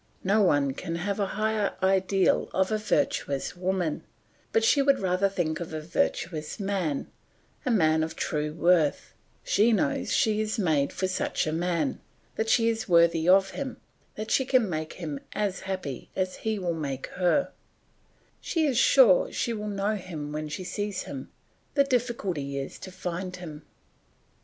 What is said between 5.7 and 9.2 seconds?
a virtuous man, a man of true worth;